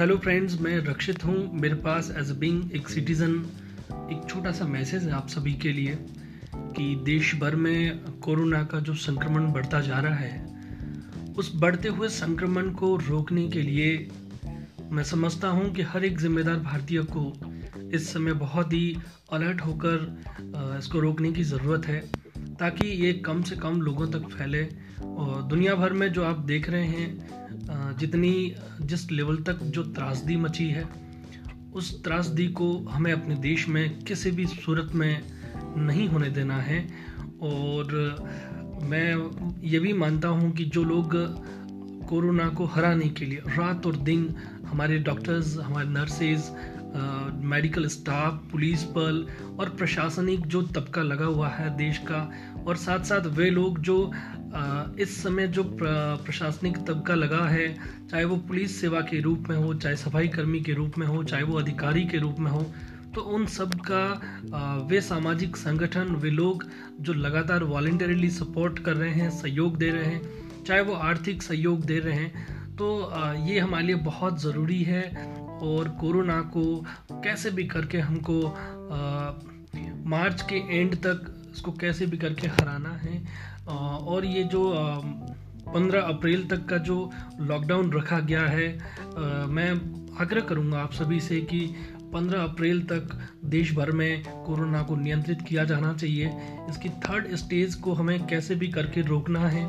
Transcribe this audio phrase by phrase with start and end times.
[0.00, 3.32] Hello friends मैं रक्षित हूँ। मेरे पास एज बीइंग एक सिटीज़न
[4.12, 5.96] एक छोटा सा मैसेज है आप सभी के लिए
[6.76, 12.08] कि देश भर में कोरोना का जो संक्रमण बढ़ता जा रहा है, उस बढ़ते हुए
[12.08, 14.08] संक्रमण को रोकने के लिए
[14.90, 18.96] मैं समझता हूँ कि हर एक जिम्मेदार भारतीय को इस समय बहुत ही
[19.32, 22.02] अलर्ट होकर इसको रोकने की ज़रूरत है।
[22.60, 24.62] ताकि ये कम से कम लोगों तक फैले
[25.02, 30.36] और दुनिया भर में जो आप देख रहे हैं जितनी, जिस लेवल तक जो त्रासदी
[30.36, 30.84] मची है,
[31.74, 35.22] उस त्रासदी को हमें अपने देश में किसी भी सूरत में
[35.76, 36.80] नहीं होने देना है।
[37.42, 37.94] और
[38.82, 41.14] मैं ये भी मानता हूँ कि जो लोग
[42.08, 44.34] कोरोना को हराने के लिए रात और दिन
[44.66, 46.50] हमारे डॉक्टर्स, हमारे नर्सेज
[47.44, 49.26] मेडिकल स्टाफ पुलिस बल
[49.60, 52.28] और प्रशासनिक जो तबका लगा हुआ है देश का।
[52.66, 53.96] और साथ साथ वे लोग जो
[55.00, 57.74] इस समय जो प्रशासनिक तबका लगा है,
[58.08, 61.22] चाहे वो पुलिस सेवा के रूप में हो, चाहे सफ़ाई कर्मी के रूप में हो,
[61.24, 62.66] चाहे वो अधिकारी के रूप में हो
[63.14, 66.64] तो उन सब का वे सामाजिक संगठन, वे लोग
[67.00, 70.20] जो लगातार वॉल्टरली सपोर्ट कर रहे हैं, सहयोग दे रहे हैं,
[70.64, 73.12] चाहे वो आर्थिक सहयोग दे रहे हैं तो
[73.46, 75.02] ये हमारे लिए बहुत ज़रूरी है।
[75.62, 79.32] और कोरोना को कैसे भी करके हमको आ,
[80.04, 83.22] मार्च के एंड तक इसको कैसे भी करके हराना है।
[83.68, 84.72] आ, और ये जो
[85.74, 89.70] पंद्रह अप्रैल तक का जो लॉकडाउन रखा गया है आ, मैं
[90.20, 91.74] आग्रह करूँगा आप सभी से कि
[92.14, 96.26] 15 अप्रैल तक देश भर में कोरोना को नियंत्रित किया जाना चाहिए।
[96.70, 99.66] इसकी थर्ड स्टेज को हमें कैसे भी करके रोकना है।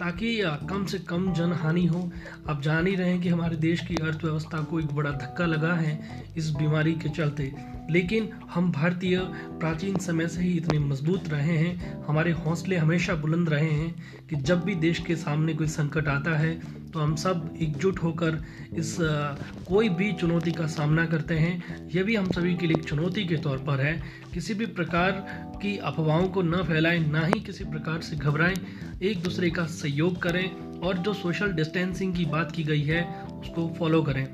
[0.00, 2.10] ताकि कम से कम जन हानि हो।
[2.48, 5.72] आप जान ही रहे हैं कि हमारे देश की अर्थव्यवस्था को एक बड़ा धक्का लगा
[5.74, 7.52] है इस बीमारी के चलते।
[7.90, 9.18] लेकिन हम भारतीय
[9.60, 13.94] प्राचीन समय से ही इतने मज़बूत रहे हैं। हमारे हौसले हमेशा बुलंद रहे हैं
[14.30, 16.60] कि जब भी देश के सामने कोई संकट आता है
[16.94, 18.42] तो हम सब एकजुट होकर
[18.76, 18.96] इस
[19.68, 23.24] कोई भी चुनौती का सामना करते हैं। यह भी हम सभी के लिए एक चुनौती
[23.24, 23.92] के तौर पर है।
[24.34, 25.12] किसी भी प्रकार
[25.62, 28.56] की अफवाहों को न फैलाएँ, ना ही किसी प्रकार से घबराएँ।
[29.02, 33.68] एक दूसरे का सहयोग करें और जो सोशल डिस्टेंसिंग की बात की गई है, उसको
[33.78, 34.26] फॉलो करें।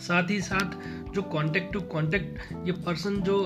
[0.00, 3.36] साथ ही साथ जो कांटेक्ट टू कांटेक्ट ये पर्सन जो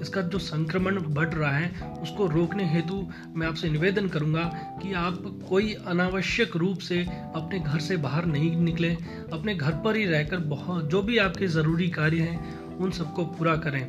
[0.00, 3.02] इसका जो संक्रमण बढ़ रहा है उसको रोकने हेतु
[3.36, 4.42] मैं आपसे निवेदन करूँगा
[4.82, 8.90] कि आप कोई अनावश्यक रूप से अपने घर से बाहर नहीं निकले।
[9.32, 13.56] अपने घर पर ही रहकर बहुत जो भी आपके ज़रूरी कार्य हैं उन सबको पूरा
[13.56, 13.82] करें।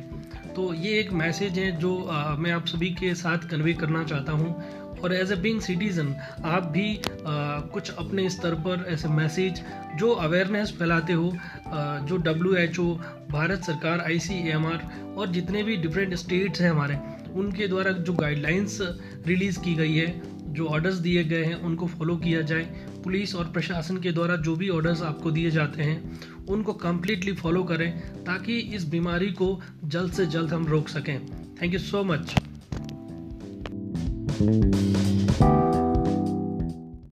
[0.54, 4.32] तो ये एक मैसेज है जो आ, मैं आप सभी के साथ कन्वे करना चाहता
[4.32, 6.14] हूँ। और एज ए बींग सिटीज़न
[6.44, 9.62] आप भी आ, कुछ अपने स्तर पर ऐसे मैसेज
[9.98, 11.28] जो अवेयरनेस फैलाते हो
[11.66, 12.88] आ, जो डब्ल्यू एच ओ
[13.30, 16.98] भारत सरकार आई सी एम आर और जितने भी डिफरेंट स्टेट्स हैं हमारे
[17.34, 18.78] उनके द्वारा जो गाइडलाइंस
[19.26, 22.62] रिलीज़ की गई है जो ऑर्डर्स दिए गए हैं उनको फॉलो किया जाए।
[23.04, 27.62] पुलिस और प्रशासन के द्वारा जो भी ऑर्डर्स आपको दिए जाते हैं उनको कम्प्लीटली फॉलो
[27.64, 27.90] करें
[28.24, 29.48] ताकि इस बीमारी को
[29.84, 31.18] जल्द से जल्द हम रोक सकें।
[31.62, 32.34] Thank you so much
[34.38, 35.57] Thank you.